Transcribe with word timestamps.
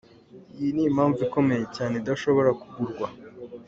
Iyi 0.59 0.69
ni 0.75 0.83
impamvu 0.89 1.17
ikomeye 1.27 1.65
cyane 1.75 1.93
idashobora 1.97 2.49
kugurwa! 2.59 3.07